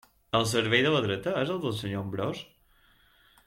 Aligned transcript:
El 0.37 0.45
cervell 0.51 0.87
de 0.87 0.93
la 0.95 1.03
dreta 1.07 1.35
és 1.43 1.53
el 1.57 1.61
del 1.67 1.77
senyor 1.83 2.03
Ambròs? 2.07 2.43